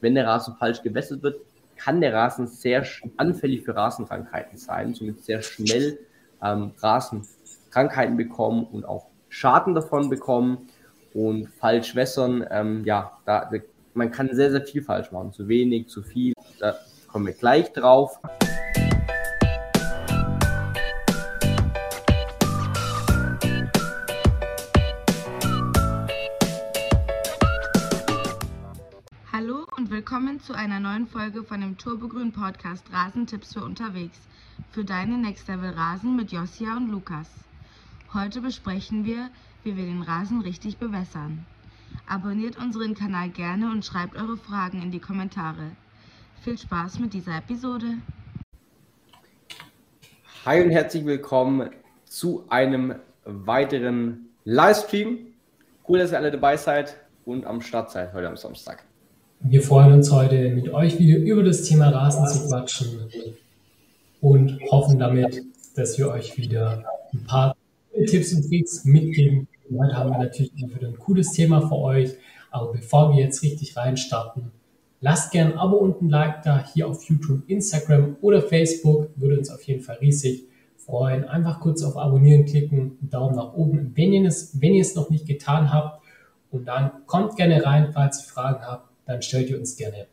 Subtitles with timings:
[0.00, 1.40] wenn der Rasen falsch gewässert wird,
[1.76, 2.84] kann der Rasen sehr
[3.16, 5.98] anfällig für Rasenkrankheiten sein, somit sehr schnell
[6.42, 10.68] ähm, Rasenkrankheiten bekommen und auch Schaden davon bekommen
[11.14, 12.44] und falsch wässern.
[12.50, 13.50] Ähm, ja, da,
[13.94, 15.32] man kann sehr, sehr viel falsch machen.
[15.32, 16.76] Zu wenig, zu viel, da
[17.08, 18.18] kommen wir gleich drauf.
[30.18, 34.18] Willkommen zu einer neuen Folge von dem Turbogrün Podcast Rasentipps für unterwegs.
[34.72, 37.28] Für deine Next Level Rasen mit Josia und Lukas.
[38.12, 39.30] Heute besprechen wir,
[39.62, 41.46] wie wir den Rasen richtig bewässern.
[42.08, 45.70] Abonniert unseren Kanal gerne und schreibt eure Fragen in die Kommentare.
[46.42, 47.98] Viel Spaß mit dieser Episode.
[50.44, 51.70] Hi und herzlich willkommen
[52.06, 55.28] zu einem weiteren Livestream.
[55.86, 58.87] Cool, dass ihr alle dabei seid und am Start seid heute am Samstag.
[59.40, 63.08] Wir freuen uns heute mit euch wieder über das Thema Rasen zu quatschen
[64.20, 65.44] und hoffen damit,
[65.76, 67.56] dass wir euch wieder ein paar
[68.06, 69.46] Tipps und Tricks mitgeben.
[69.70, 72.10] Heute haben wir natürlich wieder ein cooles Thema für euch.
[72.50, 74.50] Aber bevor wir jetzt richtig reinstarten,
[75.00, 79.08] lasst gerne ein Abo und ein Like da hier auf YouTube, Instagram oder Facebook.
[79.14, 81.24] Würde uns auf jeden Fall riesig freuen.
[81.24, 84.96] Einfach kurz auf Abonnieren klicken, einen Daumen nach oben, wenn ihr es, wenn ihr es
[84.96, 86.02] noch nicht getan habt.
[86.50, 90.06] Und dann kommt gerne rein, falls ihr Fragen habt dann stellt ihr uns gerne.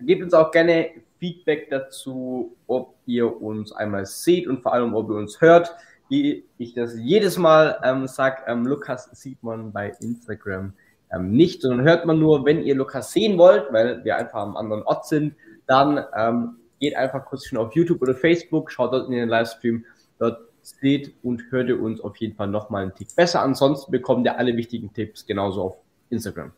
[0.00, 5.10] Gebt uns auch gerne Feedback dazu, ob ihr uns einmal seht und vor allem, ob
[5.10, 5.74] ihr uns hört.
[6.08, 10.72] Wie ich das jedes Mal ähm, sage, ähm, Lukas sieht man bei Instagram
[11.12, 14.56] ähm, nicht, sondern hört man nur, wenn ihr Lukas sehen wollt, weil wir einfach am
[14.56, 15.34] anderen Ort sind,
[15.66, 19.84] dann ähm, geht einfach kurz schon auf YouTube oder Facebook, schaut dort in den Livestream,
[20.18, 23.42] dort seht und hört ihr uns auf jeden Fall nochmal einen Tick besser.
[23.42, 25.76] Ansonsten bekommt ihr alle wichtigen Tipps genauso auf
[26.10, 26.52] Instagram.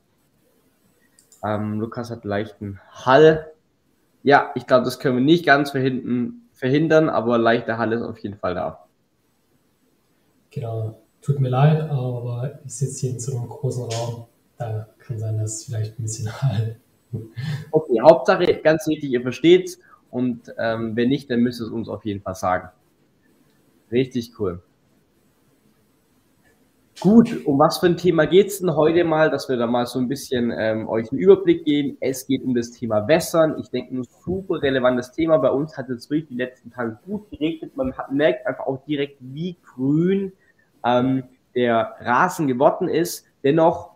[1.46, 3.52] Ähm, Lukas hat leichten Hall.
[4.22, 8.18] Ja, ich glaube, das können wir nicht ganz verhindern, verhindern, aber leichter Hall ist auf
[8.18, 8.86] jeden Fall da.
[10.50, 14.26] Genau, tut mir leid, aber ich sitze hier in so einem großen Raum.
[14.58, 16.76] Da kann sein, dass vielleicht ein bisschen Hall.
[17.70, 19.78] Okay, Hauptsache, ganz wichtig, ihr versteht's.
[20.10, 22.70] Und ähm, wenn nicht, dann müsst ihr es uns auf jeden Fall sagen.
[23.92, 24.62] Richtig cool.
[27.00, 29.84] Gut, um was für ein Thema geht es denn heute mal, dass wir da mal
[29.84, 31.98] so ein bisschen ähm, euch einen Überblick geben.
[32.00, 33.58] Es geht um das Thema Wässern.
[33.60, 35.36] Ich denke, ein super relevantes Thema.
[35.36, 37.76] Bei uns hat es wirklich die letzten Tage gut geregnet.
[37.76, 40.32] Man hat, merkt einfach auch direkt, wie grün
[40.86, 41.24] ähm,
[41.54, 43.26] der Rasen geworden ist.
[43.44, 43.90] Dennoch,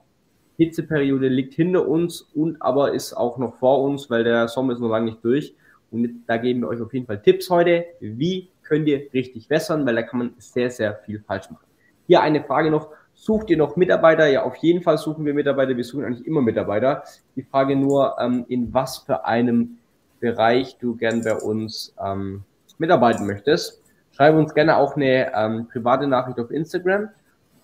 [0.58, 4.80] Hitzeperiode liegt hinter uns und aber ist auch noch vor uns, weil der Sommer ist
[4.80, 5.54] noch lange nicht durch.
[5.90, 7.86] Und da geben wir euch auf jeden Fall Tipps heute.
[8.00, 11.69] Wie könnt ihr richtig wässern, weil da kann man sehr, sehr viel falsch machen.
[12.10, 12.88] Hier eine Frage noch.
[13.14, 14.26] Sucht ihr noch Mitarbeiter?
[14.26, 15.76] Ja, auf jeden Fall suchen wir Mitarbeiter.
[15.76, 17.04] Wir suchen eigentlich immer Mitarbeiter.
[17.36, 19.78] Die Frage nur, ähm, in was für einem
[20.18, 22.42] Bereich du gern bei uns ähm,
[22.78, 23.80] mitarbeiten möchtest.
[24.10, 27.10] Schreib uns gerne auch eine ähm, private Nachricht auf Instagram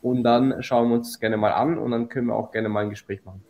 [0.01, 2.69] und dann schauen wir uns das gerne mal an und dann können wir auch gerne
[2.69, 3.43] mal ein Gespräch machen.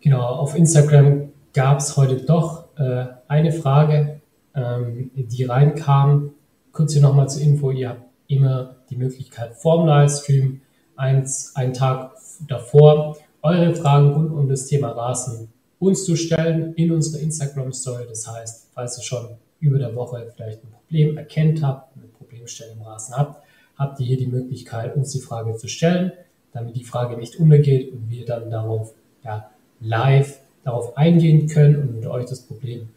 [0.00, 4.22] Genau, auf Instagram gab es heute doch äh, eine Frage,
[4.54, 6.30] ähm, die reinkam.
[6.72, 10.60] Kurz hier nochmal zur Info, ihr habt immer die Möglichkeit, vorm Livestream
[10.96, 12.12] eins, einen Tag
[12.46, 15.48] davor eure Fragen rund um das Thema Rasen
[15.78, 18.04] uns zu stellen in unsere Instagram-Story.
[18.08, 19.28] Das heißt, falls ihr schon
[19.60, 23.42] über der Woche vielleicht ein Problem erkennt habt, eine Problemstellung im Rasen habt,
[23.76, 26.12] habt ihr hier die Möglichkeit, uns die Frage zu stellen,
[26.52, 28.92] damit die Frage nicht untergeht und wir dann darauf
[29.24, 32.90] ja, live darauf eingehen können und mit euch das Problem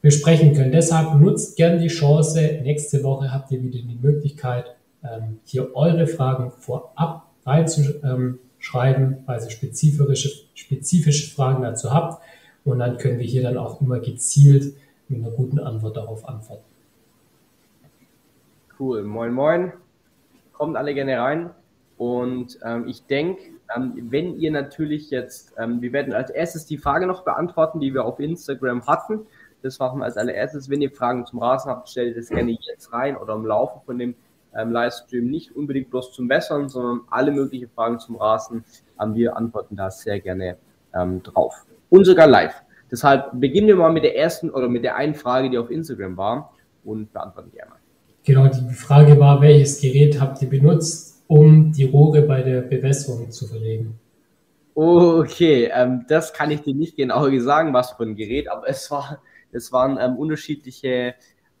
[0.00, 0.72] besprechen können.
[0.72, 2.60] Deshalb nutzt gern die Chance.
[2.62, 9.50] Nächste Woche habt ihr wieder die Möglichkeit, ähm, hier eure Fragen vorab reinzuschreiben, weil ihr
[9.50, 12.22] spezifische, spezifische Fragen dazu habt.
[12.64, 14.74] Und dann können wir hier dann auch immer gezielt
[15.08, 16.64] mit einer guten Antwort darauf antworten.
[18.78, 19.72] Cool, moin moin.
[20.52, 21.50] Kommt alle gerne rein.
[21.96, 23.42] Und ähm, ich denke,
[23.74, 27.92] ähm, wenn ihr natürlich jetzt, ähm, wir werden als erstes die Frage noch beantworten, die
[27.92, 29.26] wir auf Instagram hatten.
[29.62, 30.70] Das machen wir als allererstes.
[30.70, 33.98] Wenn ihr Fragen zum Rasen habt, stellt das gerne jetzt rein oder im Laufe von
[33.98, 34.14] dem
[34.56, 35.28] ähm, Livestream.
[35.28, 38.64] Nicht unbedingt bloß zum Bessern, sondern alle möglichen Fragen zum Rasen.
[39.00, 40.56] Ähm, wir antworten da sehr gerne
[40.94, 41.66] ähm, drauf.
[41.90, 42.54] Und sogar live.
[42.90, 46.16] Deshalb beginnen wir mal mit der ersten oder mit der einen Frage, die auf Instagram
[46.16, 47.78] war und beantworten die einmal.
[48.24, 53.30] Genau, die Frage war, welches Gerät habt ihr benutzt, um die Rohre bei der Bewässerung
[53.30, 53.98] zu verlegen?
[54.74, 58.90] Okay, ähm, das kann ich dir nicht genau sagen, was für ein Gerät, aber es
[58.90, 59.20] war
[59.52, 61.14] es waren ähm, unterschiedliche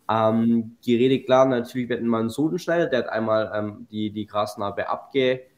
[0.08, 1.24] ähm, Geräte.
[1.24, 5.50] Klar, natürlich, wir hatten mal einen Sodenschneider, der hat einmal ähm, die, die Grasnarbe abgeschnitten,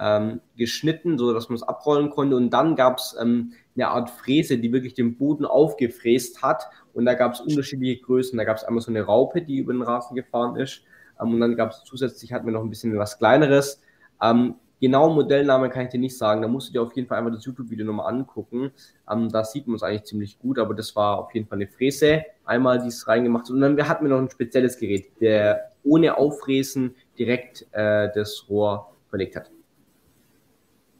[0.00, 2.36] ähm, dass man es abrollen konnte.
[2.36, 6.64] Und dann gab es ähm, eine Art Fräse, die wirklich den Boden aufgefräst hat.
[6.94, 8.36] Und da gab es unterschiedliche Größen.
[8.38, 10.82] Da gab es einmal so eine Raupe, die über den Rasen gefahren ist.
[11.20, 13.80] Ähm, und dann gab es zusätzlich, hatten wir noch ein bisschen was Kleineres.
[14.22, 16.42] Ähm, genau Modellname kann ich dir nicht sagen.
[16.42, 18.70] Da musst du dir auf jeden Fall einfach das YouTube-Video nochmal angucken.
[19.10, 21.68] Ähm, da sieht man es eigentlich ziemlich gut, aber das war auf jeden Fall eine
[21.68, 22.22] Fräse.
[22.44, 26.94] Einmal die es reingemacht und dann hatten wir noch ein spezielles Gerät, der ohne Auffräsen
[27.18, 29.50] direkt äh, das Rohr verlegt hat.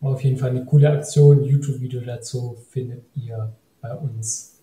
[0.00, 1.42] Auf jeden Fall eine coole Aktion.
[1.42, 4.62] YouTube-Video dazu findet ihr bei uns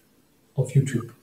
[0.53, 1.13] auf YouTube.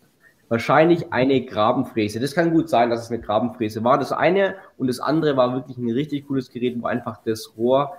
[0.52, 2.20] Wahrscheinlich eine Grabenfräse.
[2.20, 3.96] Das kann gut sein, dass es eine Grabenfräse war.
[3.96, 7.96] Das eine und das andere war wirklich ein richtig cooles Gerät, wo einfach das Rohr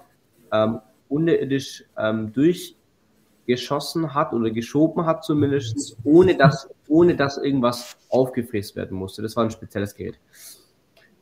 [0.51, 0.77] ähm,
[1.09, 9.00] unterirdisch ähm, durchgeschossen hat oder geschoben hat zumindest, ohne dass, ohne dass irgendwas aufgefräst werden
[9.00, 9.23] musste.
[9.23, 10.19] Das war ein spezielles Gerät.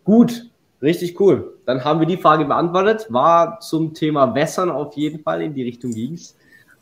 [0.04, 0.52] Gut,
[0.82, 1.60] Richtig cool.
[1.66, 3.06] Dann haben wir die Frage beantwortet.
[3.10, 6.36] War zum Thema Wässern auf jeden Fall in die Richtung ging's.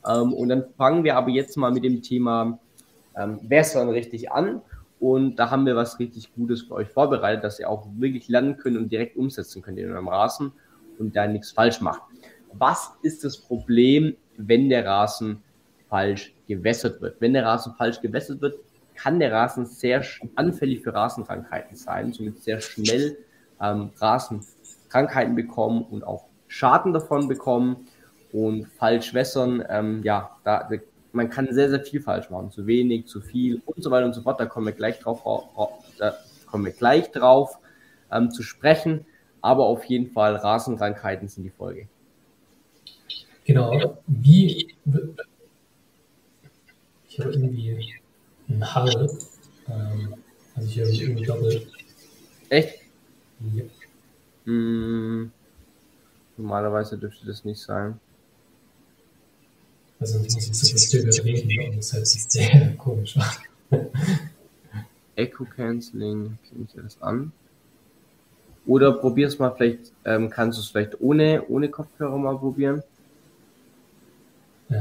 [0.07, 2.57] Ähm, und dann fangen wir aber jetzt mal mit dem Thema
[3.15, 4.61] ähm, Wässern richtig an.
[4.99, 8.57] Und da haben wir was richtig Gutes für euch vorbereitet, dass ihr auch wirklich lernen
[8.57, 10.51] könnt und direkt umsetzen könnt in eurem Rasen
[10.97, 12.01] und da nichts falsch macht.
[12.53, 15.41] Was ist das Problem, wenn der Rasen
[15.89, 17.21] falsch gewässert wird?
[17.21, 18.59] Wenn der Rasen falsch gewässert wird,
[18.95, 20.03] kann der Rasen sehr
[20.35, 23.17] anfällig für Rasenkrankheiten sein, somit sehr schnell
[23.61, 27.87] ähm, Rasenkrankheiten bekommen und auch Schaden davon bekommen
[28.33, 29.63] und falsch wässern.
[29.69, 30.69] Ähm, ja, da,
[31.11, 32.51] man kann sehr, sehr viel falsch machen.
[32.51, 34.39] Zu wenig, zu viel und so weiter und so fort.
[34.39, 35.23] Da kommen wir gleich drauf,
[35.97, 37.57] da kommen wir gleich drauf
[38.11, 39.05] ähm, zu sprechen.
[39.41, 41.87] Aber auf jeden Fall Rasenkrankheiten sind die Folge.
[43.45, 43.97] Genau.
[44.05, 44.75] Wie
[47.07, 47.95] ich habe irgendwie
[48.47, 49.09] einen Hall.
[49.67, 50.15] Ähm,
[50.55, 51.67] also ich habe irgendwie doppelt.
[52.49, 52.79] Echt?
[53.53, 53.63] Ja.
[54.45, 55.31] Hm,
[56.37, 57.99] normalerweise dürfte das nicht sein.
[59.99, 63.87] Also ich muss jetzt so verzögert reden das hört sich sehr komisch an.
[65.15, 67.33] Echo Canceling, klicke ich das an.
[68.65, 72.83] Oder probier es mal vielleicht, ähm, kannst du es vielleicht ohne, ohne Kopfhörer mal probieren?
[74.69, 74.79] Äh,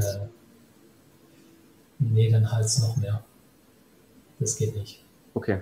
[1.97, 3.23] nee, dann halt es noch mehr.
[4.39, 5.03] Das geht nicht.
[5.33, 5.61] Okay.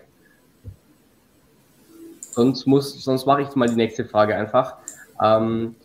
[2.19, 4.75] Sonst muss, sonst mache ich mal die nächste Frage einfach.
[5.23, 5.75] Ähm,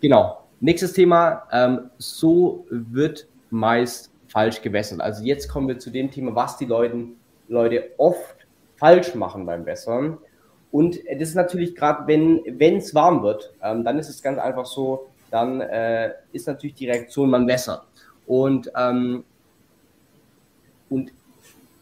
[0.00, 0.39] genau.
[0.60, 1.42] Nächstes Thema.
[1.52, 5.00] Ähm, so wird meist falsch gewässert.
[5.00, 7.06] Also jetzt kommen wir zu dem Thema, was die Leute,
[7.48, 8.36] Leute oft
[8.76, 10.18] falsch machen beim Wässern.
[10.70, 14.66] Und das ist natürlich gerade, wenn es warm wird, ähm, dann ist es ganz einfach
[14.66, 17.82] so, dann äh, ist natürlich die Reaktion, man wässert.
[18.26, 19.24] Und, ähm,
[20.88, 21.12] und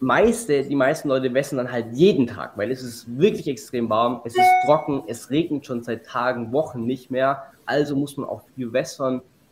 [0.00, 4.22] meiste, die meisten Leute wässern dann halt jeden Tag, weil es ist wirklich extrem warm,
[4.24, 8.42] es ist trocken, es regnet schon seit Tagen, Wochen nicht mehr, also muss man auch
[8.54, 8.72] viel.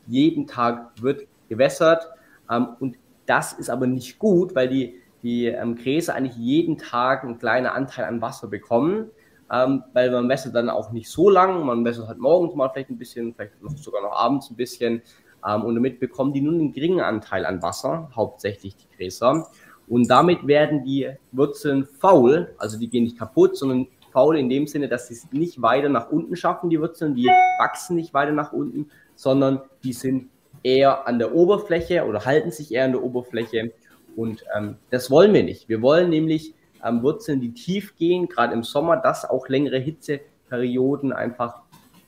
[0.09, 2.09] Jeden Tag wird gewässert.
[2.51, 2.97] Ähm, und
[3.27, 7.67] das ist aber nicht gut, weil die, die ähm, Gräser eigentlich jeden Tag einen kleinen
[7.67, 9.11] Anteil an Wasser bekommen,
[9.53, 12.91] ähm, weil man wässert dann auch nicht so lang, man wässert halt morgens mal vielleicht
[12.91, 15.03] ein bisschen, vielleicht noch sogar noch abends ein bisschen.
[15.47, 19.49] Ähm, und damit bekommen die nur einen geringen Anteil an Wasser, hauptsächlich die Gräser.
[19.89, 23.87] Und damit werden die Wurzeln faul, also die gehen nicht kaputt, sondern
[24.17, 27.27] faul in dem Sinne, dass sie es nicht weiter nach unten schaffen, die Wurzeln, die
[27.59, 30.31] wachsen nicht weiter nach unten, sondern die sind
[30.63, 33.75] eher an der Oberfläche oder halten sich eher an der Oberfläche.
[34.17, 35.69] Und ähm, das wollen wir nicht.
[35.69, 41.13] Wir wollen nämlich ähm, Wurzeln, die tief gehen, gerade im Sommer, das auch längere Hitzeperioden
[41.13, 41.61] einfach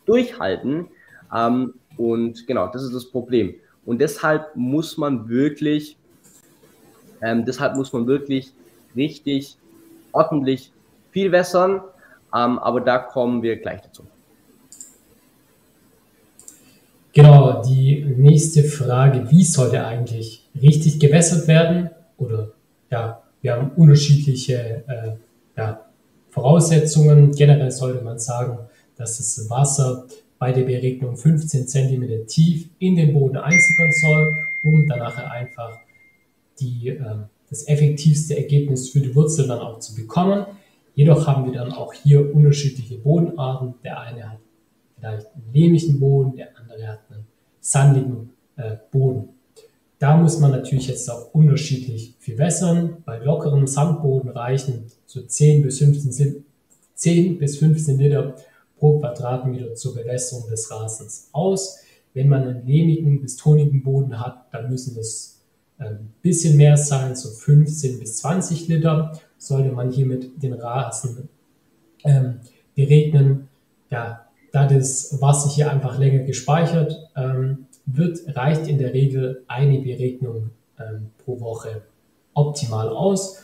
[0.07, 0.89] durchhalten.
[1.35, 3.55] Ähm, und genau, das ist das Problem.
[3.85, 5.99] Und deshalb muss man wirklich
[7.21, 8.53] ähm, deshalb muss man wirklich
[8.97, 9.59] richtig
[10.13, 10.73] ordentlich
[11.11, 11.83] viel wässern,
[12.31, 14.05] aber da kommen wir gleich dazu.
[17.13, 21.91] Genau, die nächste Frage, wie sollte eigentlich richtig gewässert werden?
[22.17, 22.51] Oder
[22.91, 25.13] ja, wir haben unterschiedliche äh,
[25.57, 25.85] ja,
[26.31, 27.33] Voraussetzungen.
[27.33, 28.59] Generell sollte man sagen,
[28.97, 30.07] dass das Wasser
[30.39, 34.33] bei der Beregnung 15 cm tief in den Boden einsickern soll,
[34.65, 35.79] um danach einfach
[36.61, 37.03] die, äh,
[37.51, 40.47] das effektivste Ergebnis für die Wurzel dann auch zu bekommen.
[40.99, 43.75] Jedoch haben wir dann auch hier unterschiedliche Bodenarten.
[43.85, 44.41] Der eine hat
[44.97, 47.25] vielleicht einen lehmigen Boden, der andere hat einen
[47.61, 49.29] sandigen äh, Boden.
[50.01, 52.97] Da muss man natürlich jetzt auch unterschiedlich viel wässern.
[53.05, 56.45] Bei lockerem Sandboden reichen so 10 bis 15,
[56.95, 58.35] 10 bis 15 Liter
[58.77, 61.79] pro Quadratmeter zur Bewässerung des Rasens aus.
[62.13, 65.43] Wenn man einen lehmigen bis tonigen Boden hat, dann müssen das
[65.79, 70.53] ein ähm, bisschen mehr sein, so 15 bis 20 Liter, sollte man hier mit den
[70.53, 71.29] Rasen
[72.05, 72.41] ähm,
[72.75, 73.49] beregnen.
[73.91, 79.79] Ja, da das Wasser hier einfach länger gespeichert ähm, wird, reicht in der Regel eine
[79.81, 81.83] Beregnung ähm, pro Woche
[82.35, 83.43] optimal aus.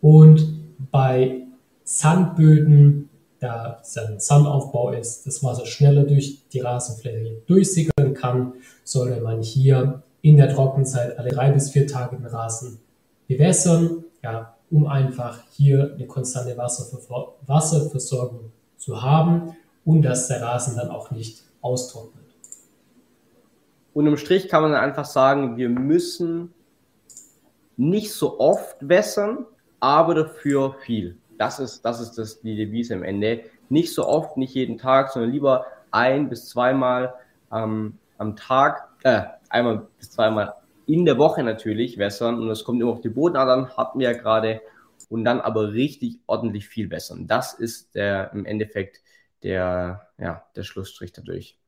[0.00, 1.42] Und bei
[1.84, 8.54] Sandböden, da es ein Sandaufbau ist, das Wasser schneller durch die Rasenfläche durchsickern kann,
[8.84, 12.78] sollte man hier in der Trockenzeit alle drei bis vier Tage den Rasen
[13.26, 20.88] bewässern, ja, um einfach hier eine konstante Wasserversorgung zu haben und dass der Rasen dann
[20.88, 22.24] auch nicht austrocknet.
[23.92, 26.54] Und im Strich kann man dann einfach sagen, wir müssen
[27.76, 29.44] nicht so oft wässern,
[29.78, 31.18] aber dafür viel.
[31.36, 33.42] Das ist, das ist das, die Devise am Ende.
[33.68, 37.12] Nicht so oft, nicht jeden Tag, sondern lieber ein bis zweimal
[37.52, 40.54] ähm, am Tag, äh, einmal bis zweimal
[40.86, 42.38] in der Woche natürlich wässern.
[42.38, 44.60] Und das kommt immer auf die Bodenadern, hatten wir ja gerade.
[45.08, 47.26] Und dann aber richtig ordentlich viel wässern.
[47.26, 49.00] Das ist der im Endeffekt
[49.42, 51.58] der, ja, der Schlussstrich dadurch.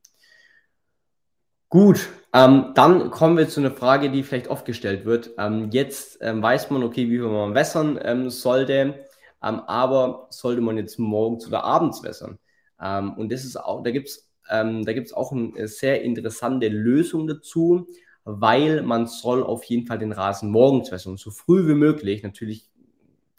[1.69, 5.31] Gut, ähm, dann kommen wir zu einer Frage, die vielleicht oft gestellt wird.
[5.37, 9.05] Ähm, jetzt ähm, weiß man, okay, wie viel man wässern ähm, sollte,
[9.43, 12.39] ähm, aber sollte man jetzt morgens oder abends wässern?
[12.81, 17.87] Ähm, und das ist auch, da gibt es da auch eine sehr interessante Lösung dazu,
[18.25, 22.23] weil man soll auf jeden Fall den Rasen morgens wässern, so früh wie möglich.
[22.23, 22.67] Natürlich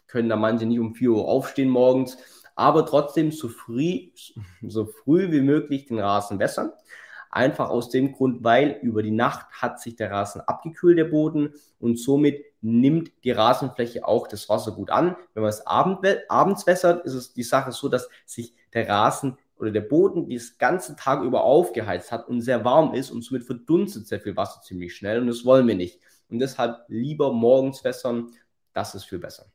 [0.07, 2.17] können da manche nicht um 4 Uhr aufstehen morgens,
[2.55, 4.09] aber trotzdem so früh,
[4.65, 6.71] so früh wie möglich den Rasen wässern.
[7.29, 11.53] Einfach aus dem Grund, weil über die Nacht hat sich der Rasen abgekühlt, der Boden,
[11.79, 15.17] und somit nimmt die Rasenfläche auch das Wasser gut an.
[15.33, 19.37] Wenn man es abend, abends wässert, ist es die Sache so, dass sich der Rasen
[19.59, 23.43] oder der Boden das ganze Tag über aufgeheizt hat und sehr warm ist und somit
[23.43, 25.99] verdunstet sehr viel Wasser ziemlich schnell und das wollen wir nicht.
[26.29, 28.31] Und deshalb lieber morgens wässern,
[28.73, 29.45] das ist viel besser.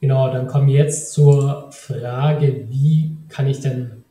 [0.00, 4.04] Genau, dann kommen wir jetzt zur Frage, wie kann ich denn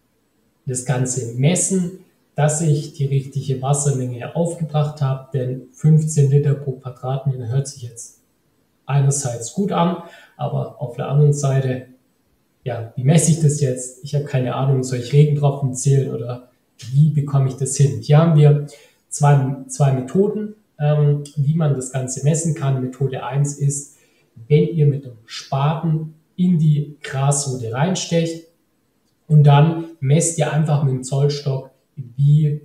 [0.65, 2.05] das Ganze messen,
[2.35, 8.21] dass ich die richtige Wassermenge aufgebracht habe, denn 15 Liter pro Quadratmeter hört sich jetzt
[8.85, 10.03] einerseits gut an,
[10.39, 11.87] aber auf der anderen Seite,
[12.63, 14.03] ja, wie messe ich das jetzt?
[14.03, 16.49] Ich habe keine Ahnung, soll ich Regentropfen zählen oder
[16.91, 17.99] wie bekomme ich das hin?
[18.01, 18.67] Hier haben wir
[19.09, 22.81] zwei, zwei Methoden, ähm, wie man das Ganze messen kann.
[22.81, 23.97] Methode 1 ist,
[24.47, 28.47] wenn ihr mit dem Spaten in die Grasrute reinstecht
[29.27, 32.61] und dann messt ihr einfach mit dem Zollstock, wie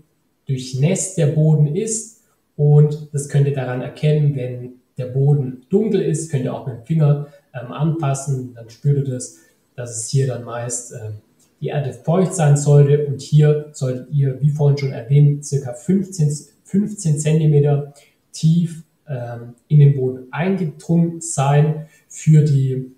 [0.46, 2.22] durchnässt der Boden ist
[2.54, 6.76] und das könnt ihr daran erkennen, wenn der Boden dunkel ist, könnt ihr auch mit
[6.76, 9.38] dem Finger ähm, anpassen, dann spürt ihr das,
[9.76, 11.14] dass es hier dann meist ähm,
[11.60, 16.30] die Erde feucht sein sollte und hier solltet ihr, wie vorhin schon erwähnt, circa 15,
[16.64, 17.94] 15 Zentimeter
[18.32, 22.92] tief ähm, in den Boden eingedrungen sein für die,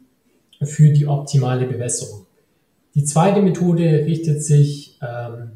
[0.63, 2.27] für die optimale Bewässerung.
[2.95, 5.53] Die zweite Methode richtet sich ähm,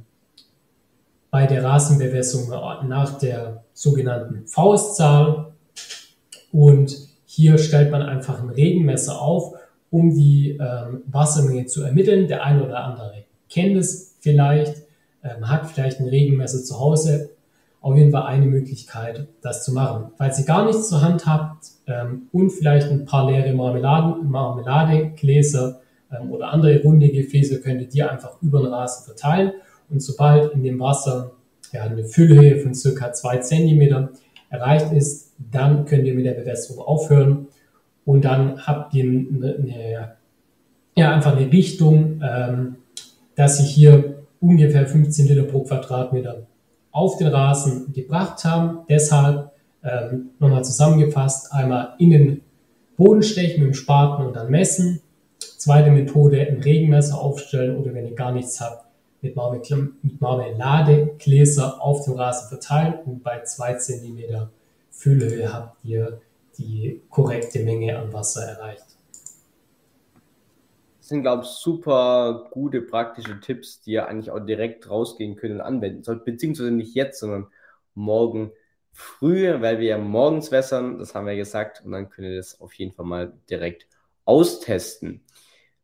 [1.30, 2.50] bei der Rasenbewässerung
[2.87, 5.52] nach der sogenannten Faustzahl
[6.52, 7.00] und
[7.32, 9.54] hier stellt man einfach ein Regenmesser auf,
[9.88, 12.26] um die ähm, Wassermenge zu ermitteln.
[12.26, 14.82] Der eine oder andere kennt es vielleicht,
[15.22, 17.30] ähm, hat vielleicht ein Regenmesser zu Hause
[17.82, 20.10] auf jeden Fall eine Möglichkeit, das zu machen.
[20.18, 25.80] Falls ihr gar nichts zur Hand habt ähm, und vielleicht ein paar leere Marmeladen, Marmeladegläser
[26.10, 29.52] ähm, oder andere runde Gefäße, könntet ihr einfach über den Rasen verteilen.
[29.88, 31.30] Und sobald in dem Wasser
[31.70, 34.10] ja, eine Füllhöhe von circa zwei Zentimeter
[34.50, 37.47] erreicht ist, dann könnt ihr mit der Bewässerung aufhören
[38.04, 40.12] und dann habt ihr eine, eine
[40.97, 42.76] ja, einfach eine Richtung, ähm,
[43.37, 46.47] dass ihr hier ungefähr 15 Liter pro Quadratmeter
[46.90, 48.80] auf den Rasen gebracht haben.
[48.88, 49.52] Deshalb
[49.83, 52.40] ähm, nochmal zusammengefasst, einmal in den
[52.97, 55.00] Boden stechen mit dem Spaten und dann messen.
[55.38, 58.85] Zweite Methode, ein Regenmesser aufstellen oder wenn ihr gar nichts habt,
[59.22, 59.36] mit,
[60.20, 64.50] Marmeladegläser auf dem Rasen verteilen und bei zwei Zentimeter
[64.90, 66.20] Füllhöhe habt ihr
[66.58, 68.90] die korrekte Menge an Wasser erreicht
[71.10, 75.60] sind, glaube ich, super gute praktische Tipps, die ihr eigentlich auch direkt rausgehen könnt und
[75.60, 77.48] anwenden sollt, beziehungsweise nicht jetzt, sondern
[77.94, 78.52] morgen
[78.92, 82.60] früh, weil wir ja morgens wässern, das haben wir gesagt, und dann könnt ihr das
[82.60, 83.88] auf jeden Fall mal direkt
[84.24, 85.24] austesten.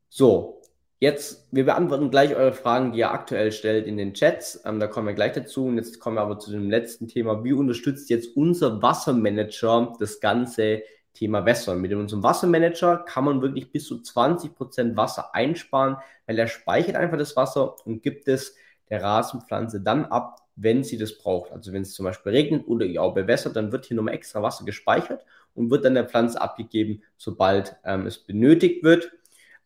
[0.09, 0.56] So,
[0.99, 4.87] jetzt, wir beantworten gleich eure Fragen, die ihr aktuell stellt in den Chats, ähm, da
[4.87, 8.11] kommen wir gleich dazu und jetzt kommen wir aber zu dem letzten Thema, wie unterstützt
[8.11, 10.83] jetzt unser Wassermanager das Ganze
[11.17, 11.81] Thema Wässern.
[11.81, 17.17] Mit unserem Wassermanager kann man wirklich bis zu 20% Wasser einsparen, weil er speichert einfach
[17.17, 18.55] das Wasser und gibt es
[18.91, 21.53] der Rasenpflanze dann ab, wenn sie das braucht.
[21.53, 24.43] Also wenn es zum Beispiel regnet oder ihr auch bewässert, dann wird hier nochmal extra
[24.43, 25.25] Wasser gespeichert
[25.55, 29.11] und wird dann der Pflanze abgegeben, sobald ähm, es benötigt wird.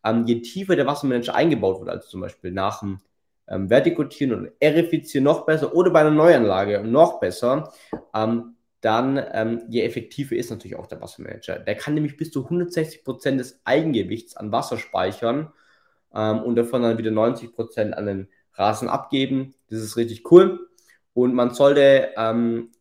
[0.03, 2.99] Ähm, je tiefer der Wassermanager eingebaut wird, also zum Beispiel nach dem
[3.47, 7.71] ähm, vertikutieren und erifizieren noch besser oder bei einer Neuanlage noch besser,
[8.13, 11.59] ähm, dann ähm, je effektiver ist natürlich auch der Wassermanager.
[11.59, 15.51] Der kann nämlich bis zu 160 Prozent des Eigengewichts an Wasser speichern
[16.13, 19.53] ähm, und davon dann wieder 90 Prozent an den Rasen abgeben.
[19.69, 20.67] Das ist richtig cool.
[21.13, 22.71] Und man sollte ähm,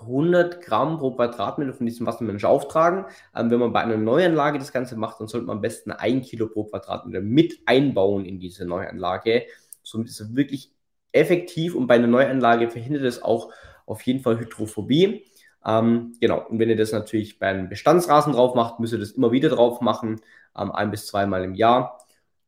[0.00, 3.06] 100 Gramm pro Quadratmeter von diesem Wassermanager auftragen.
[3.34, 6.22] Ähm, wenn man bei einer Neuanlage das Ganze macht, dann sollte man am besten ein
[6.22, 9.46] Kilo pro Quadratmeter mit einbauen in diese Neuanlage.
[9.82, 10.72] Somit ist es wirklich
[11.12, 13.52] effektiv und bei einer Neuanlage verhindert es auch
[13.86, 15.24] auf jeden Fall Hydrophobie.
[15.64, 19.32] Ähm, genau, und wenn ihr das natürlich beim Bestandsrasen drauf macht, müsst ihr das immer
[19.32, 20.20] wieder drauf machen,
[20.56, 21.98] ähm, ein bis zweimal im Jahr,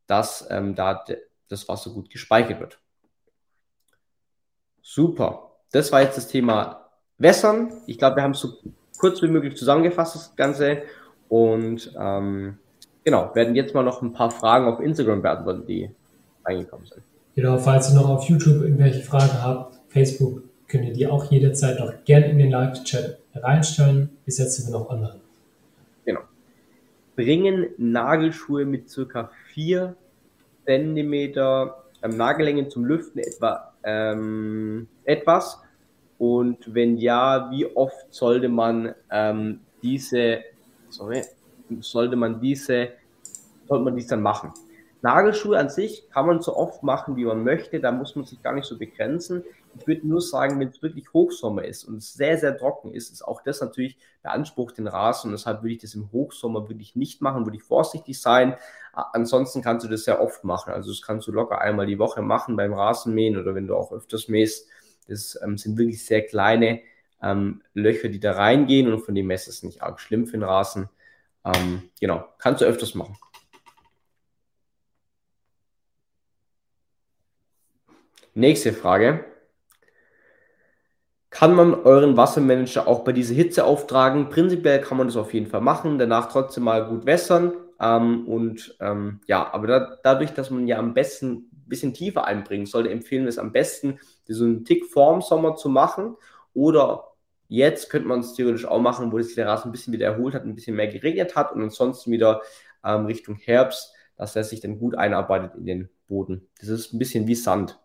[0.06, 1.04] dass ähm, da
[1.48, 2.80] das Wasser gut gespeichert wird.
[4.82, 5.56] Super.
[5.72, 6.79] Das war jetzt das Thema
[7.20, 7.72] Wässern.
[7.86, 8.54] Ich glaube, wir haben es so
[8.98, 10.82] kurz wie möglich zusammengefasst, das Ganze.
[11.28, 12.58] Und ähm,
[13.04, 15.90] genau, werden jetzt mal noch ein paar Fragen auf Instagram beantworten, die
[16.44, 17.02] reingekommen sind.
[17.36, 21.78] Genau, falls ihr noch auf YouTube irgendwelche Fragen habt, Facebook, könnt ihr die auch jederzeit
[21.78, 24.10] noch gerne in den Live-Chat reinstellen.
[24.24, 25.20] Bis jetzt sind wir noch online.
[26.04, 26.20] Genau.
[27.16, 29.94] Bringen Nagelschuhe mit circa 4
[30.66, 35.58] cm ähm, Nagellänge zum Lüften etwa ähm, etwas?
[36.20, 40.40] Und wenn ja, wie oft sollte man ähm, diese,
[40.90, 41.22] sorry,
[41.80, 42.90] sollte man diese,
[43.66, 44.52] sollte man dies dann machen?
[45.00, 47.80] Nagelschuhe an sich kann man so oft machen, wie man möchte.
[47.80, 49.44] Da muss man sich gar nicht so begrenzen.
[49.78, 53.10] Ich würde nur sagen, wenn es wirklich Hochsommer ist und es sehr, sehr trocken ist,
[53.10, 56.96] ist auch das natürlich beansprucht den Rasen und deshalb würde ich das im Hochsommer wirklich
[56.96, 58.56] nicht machen, würde ich vorsichtig sein.
[58.92, 60.74] Ansonsten kannst du das sehr oft machen.
[60.74, 63.90] Also das kannst du locker einmal die Woche machen beim Rasenmähen oder wenn du auch
[63.90, 64.68] öfters mähst.
[65.10, 66.80] Das ähm, sind wirklich sehr kleine
[67.22, 70.38] ähm, Löcher, die da reingehen und von dem her ist es nicht arg schlimm für
[70.38, 70.88] den Rasen.
[71.44, 73.16] Ähm, genau, kannst du öfters machen.
[78.34, 79.24] Nächste Frage.
[81.30, 84.30] Kann man euren Wassermanager auch bei dieser Hitze auftragen?
[84.30, 87.52] Prinzipiell kann man das auf jeden Fall machen, danach trotzdem mal gut wässern.
[87.80, 92.24] Ähm, und ähm, ja, aber da, dadurch, dass man ja am besten ein bisschen tiefer
[92.24, 93.98] einbringt, sollte empfehlen wir es am besten,
[94.34, 96.16] so einen Tick vorm Sommer zu machen.
[96.54, 97.10] Oder
[97.48, 100.34] jetzt könnte man es theoretisch auch machen, wo sich der Rasen ein bisschen wieder erholt
[100.34, 102.42] hat, ein bisschen mehr geregnet hat und ansonsten wieder
[102.84, 106.48] ähm, Richtung Herbst, dass er sich dann gut einarbeitet in den Boden.
[106.58, 107.78] Das ist ein bisschen wie Sand.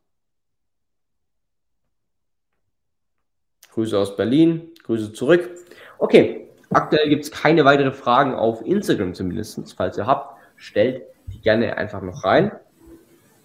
[3.72, 5.50] Grüße aus Berlin, Grüße zurück.
[5.98, 9.74] Okay, aktuell gibt es keine weiteren Fragen auf Instagram zumindest.
[9.76, 12.52] Falls ihr habt, stellt die gerne einfach noch rein.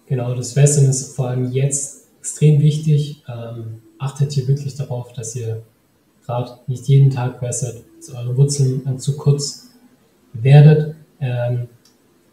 [0.05, 3.23] Genau, das Wässern ist vor allem jetzt extrem wichtig.
[3.27, 5.61] Ähm, achtet hier wirklich darauf, dass ihr
[6.25, 9.69] gerade nicht jeden Tag wässert, dass eure Wurzeln zu kurz
[10.33, 10.95] werdet.
[11.19, 11.67] Ähm,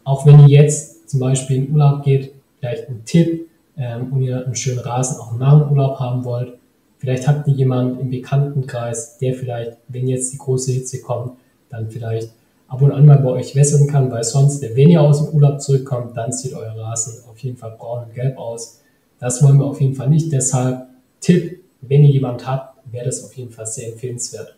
[0.03, 4.45] auch wenn ihr jetzt zum Beispiel in Urlaub geht, vielleicht ein Tipp ähm, und ihr
[4.45, 6.59] einen schönen Rasen auch nach dem Urlaub haben wollt,
[6.99, 11.37] Vielleicht habt ihr jemanden im Bekanntenkreis, der vielleicht, wenn jetzt die große Hitze kommt,
[11.69, 12.31] dann vielleicht
[12.67, 15.61] ab und an mal bei euch wässern kann, weil sonst, wenn ihr aus dem Urlaub
[15.61, 18.78] zurückkommt, dann sieht euer Rasen auf jeden Fall braun und gelb aus.
[19.19, 20.31] Das wollen wir auf jeden Fall nicht.
[20.31, 20.87] Deshalb
[21.19, 24.55] Tipp, wenn ihr jemand habt, wäre das auf jeden Fall sehr empfehlenswert.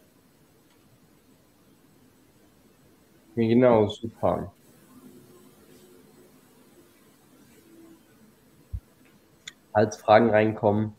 [3.36, 4.52] Genau, super.
[9.74, 10.94] Als Fragen reinkommen,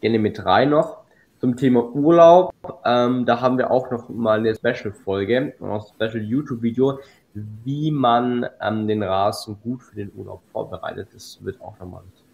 [0.00, 0.98] gerne mit rein noch.
[1.40, 2.52] Zum Thema Urlaub,
[2.84, 6.98] ähm, da haben wir auch noch mal eine Special-Folge, ein Special-YouTube-Video,
[7.34, 11.08] wie man ähm, den Rasen gut für den Urlaub vorbereitet.
[11.14, 12.27] Das wird auch nochmal cool.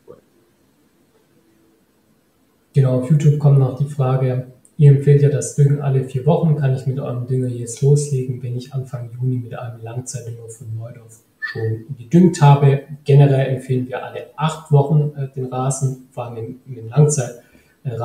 [2.74, 6.56] Genau, auf YouTube kommt noch die Frage, ihr empfehlt ja das Düngen alle vier Wochen.
[6.56, 10.74] Kann ich mit eurem Dünger jetzt loslegen, wenn ich Anfang Juni mit einem Langzeitdünger von
[10.76, 12.82] Neudorf schon gedüngt habe?
[13.04, 17.42] Generell empfehlen wir alle acht Wochen äh, den Rasen, vor allem im, im Langzeit
[17.84, 17.96] äh,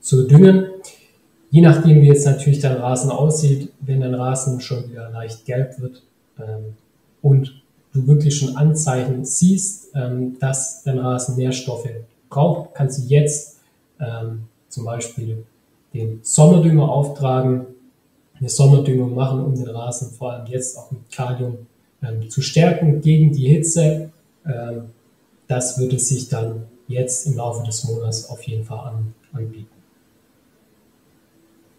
[0.00, 0.66] zu düngen.
[1.50, 5.80] Je nachdem, wie jetzt natürlich dein Rasen aussieht, wenn dein Rasen schon wieder leicht gelb
[5.80, 6.02] wird
[6.40, 6.74] ähm,
[7.22, 11.88] und du wirklich schon Anzeichen siehst, ähm, dass dein Rasen Nährstoffe
[12.28, 13.60] braucht, kannst du jetzt
[14.00, 15.44] ähm, zum Beispiel
[15.94, 17.66] den Sommerdünger auftragen,
[18.38, 21.66] eine Sommerdüngung machen, um den Rasen vor allem jetzt auch mit Kalium
[22.02, 24.10] ähm, zu stärken gegen die Hitze.
[24.46, 24.90] Ähm,
[25.48, 29.68] das würde sich dann jetzt im Laufe des Monats auf jeden Fall an, anbieten.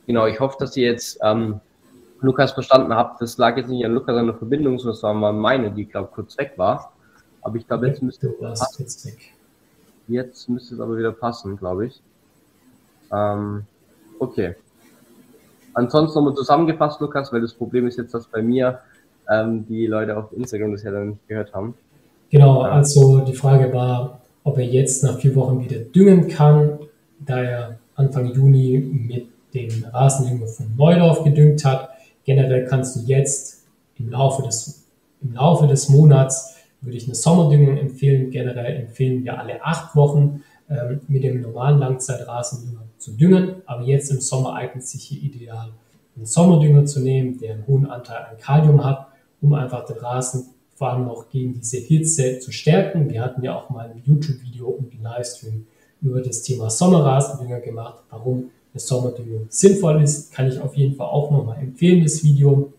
[0.05, 1.59] Genau, ich hoffe, dass ihr jetzt ähm,
[2.21, 3.21] Lukas verstanden habt.
[3.21, 6.09] Das lag jetzt nicht an Lukas an der Verbindung, sondern es war meine, die, glaube
[6.13, 6.93] kurz weg war.
[7.41, 9.33] Aber ich glaube, jetzt müsste es jetzt weg.
[10.09, 12.01] Jetzt müsste es aber wieder passen, glaube ich.
[13.13, 13.63] Ähm,
[14.17, 14.55] okay.
[15.75, 18.79] Ansonsten nochmal zusammengefasst, Lukas, weil das Problem ist jetzt, dass bei mir
[19.29, 21.75] ähm, die Leute auf Instagram das ja dann nicht gehört haben.
[22.31, 26.79] Genau, also die Frage war, ob er jetzt nach vier Wochen wieder düngen kann,
[27.19, 31.89] da er Anfang Juni mit dem Rasendünger von Neudorf gedüngt hat.
[32.25, 33.63] Generell kannst du jetzt
[33.97, 34.85] im Laufe des,
[35.21, 38.31] im Laufe des Monats würde ich eine Sommerdüngung empfehlen.
[38.31, 43.61] Generell empfehlen wir alle acht Wochen ähm, mit dem normalen Langzeitrasendünger zu düngen.
[43.65, 45.71] Aber jetzt im Sommer eignet sich hier ideal,
[46.15, 49.07] einen Sommerdünger zu nehmen, der einen hohen Anteil an Kalium hat,
[49.41, 53.09] um einfach den Rasen vor allem auch gegen diese Hitze zu stärken.
[53.09, 55.65] Wir hatten ja auch mal ein YouTube-Video und einen Livestream
[56.01, 58.03] über das Thema Sommerrasendünger gemacht.
[58.09, 62.71] Warum eine Sommerdüngung sinnvoll ist, kann ich auf jeden Fall auch nochmal empfehlen, das Video.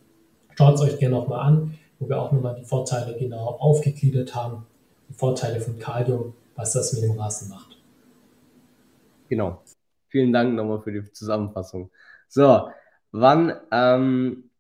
[0.57, 4.67] Schaut es euch gerne nochmal an, wo wir auch nochmal die Vorteile genau aufgegliedert haben.
[5.09, 7.79] Die Vorteile von Kalium, was das mit dem Rasen macht.
[9.29, 9.63] Genau.
[10.09, 11.91] Vielen Dank nochmal für die Zusammenfassung.
[12.27, 12.69] So,
[13.13, 14.51] wann, ähm,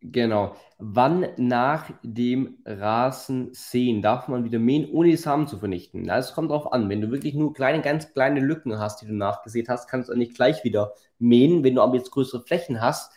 [0.00, 6.02] genau, wann nach dem Rasen sehen darf man wieder mähen, ohne die Samen zu vernichten?
[6.02, 6.88] Na, es kommt darauf an.
[6.88, 10.16] Wenn du wirklich nur kleine, ganz kleine Lücken hast, die du nachgesät hast, kannst du
[10.16, 11.62] nicht gleich wieder mähen.
[11.62, 13.12] Wenn du aber jetzt größere Flächen hast,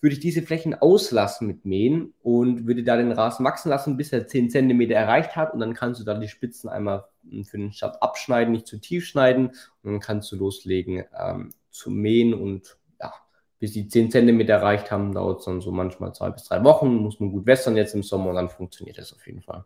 [0.00, 4.12] würde ich diese Flächen auslassen mit Mähen und würde da den Rasen wachsen lassen, bis
[4.12, 5.52] er 10 cm erreicht hat.
[5.52, 7.04] Und dann kannst du da die Spitzen einmal
[7.44, 9.48] für den Start abschneiden, nicht zu tief schneiden.
[9.82, 12.32] Und dann kannst du loslegen ähm, zu mähen.
[12.32, 13.12] Und ja,
[13.58, 16.96] bis die 10 cm erreicht haben, dauert es dann so manchmal zwei bis drei Wochen.
[16.96, 19.64] Muss man gut wässern jetzt im Sommer und dann funktioniert das auf jeden Fall.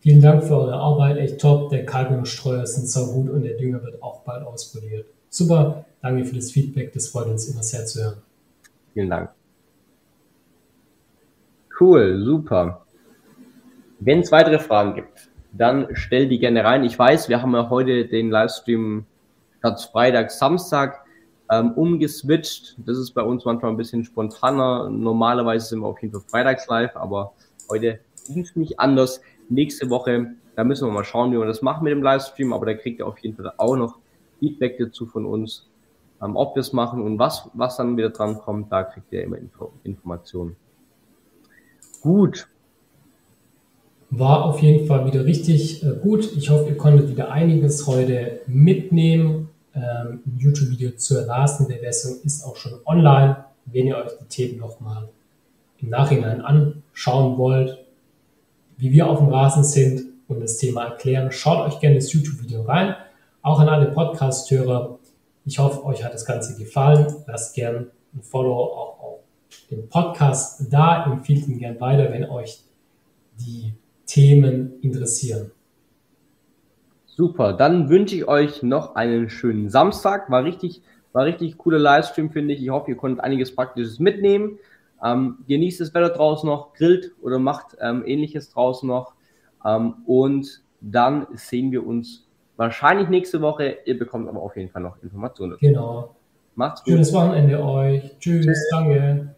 [0.00, 1.70] Vielen Dank für eure Arbeit, echt top.
[1.70, 5.06] Der Kalkungsstreuer sind so gut und der Dünger wird auch bald auspoliert.
[5.32, 8.22] Super, danke für das Feedback, das freut uns immer sehr zu hören.
[8.92, 9.30] Vielen Dank.
[11.78, 12.84] Cool, super.
[14.00, 16.82] Wenn es weitere Fragen gibt, dann stell die gerne rein.
[16.84, 19.06] Ich weiß, wir haben ja heute den Livestream
[19.58, 21.04] statt Freitag, Samstag
[21.48, 22.76] ähm, umgeswitcht.
[22.78, 24.90] Das ist bei uns manchmal ein bisschen spontaner.
[24.90, 27.34] Normalerweise sind wir auf jeden Fall freitags live, aber
[27.68, 29.20] heute ging es nicht anders.
[29.48, 32.66] Nächste Woche, da müssen wir mal schauen, wie wir das machen mit dem Livestream, aber
[32.66, 33.98] da kriegt ihr auf jeden Fall auch noch
[34.40, 35.68] Feedback dazu von uns,
[36.22, 39.22] ähm, ob wir es machen und was, was dann wieder dran kommt, da kriegt ihr
[39.22, 40.56] immer Info, Informationen.
[42.00, 42.48] Gut.
[44.10, 46.36] War auf jeden Fall wieder richtig äh, gut.
[46.36, 49.50] Ich hoffe, ihr konntet wieder einiges heute mitnehmen.
[49.74, 53.44] Ähm, ein YouTube-Video zur Rasenbewässerung ist auch schon online.
[53.66, 55.08] Wenn ihr euch die Themen nochmal
[55.78, 57.78] im Nachhinein anschauen wollt,
[58.78, 62.62] wie wir auf dem Rasen sind und das Thema erklären, schaut euch gerne das YouTube-Video
[62.62, 62.96] rein.
[63.42, 64.98] Auch an alle Podcast-Hörer.
[65.46, 67.06] Ich hoffe, euch hat das Ganze gefallen.
[67.26, 69.20] Lasst gern ein Follow auch auf
[69.70, 71.06] dem Podcast da.
[71.10, 72.60] Empfiehlt ihn gern weiter, wenn euch
[73.38, 73.72] die
[74.04, 75.52] Themen interessieren.
[77.06, 80.30] Super, dann wünsche ich euch noch einen schönen Samstag.
[80.30, 80.82] War richtig,
[81.14, 82.62] war richtig cooler Livestream, finde ich.
[82.62, 84.58] Ich hoffe, ihr konntet einiges Praktisches mitnehmen.
[85.02, 89.14] Ähm, genießt das Wetter draußen noch, grillt oder macht ähm, ähnliches draußen noch.
[89.64, 92.26] Ähm, und dann sehen wir uns
[92.60, 93.78] Wahrscheinlich nächste Woche.
[93.86, 95.56] Ihr bekommt aber auf jeden Fall noch Informationen.
[95.62, 96.14] Genau.
[96.56, 96.92] Macht's gut.
[96.92, 98.18] Schönes Wochenende euch.
[98.18, 98.44] Tschüss.
[98.44, 98.68] Tschüss.
[98.70, 99.34] Danke.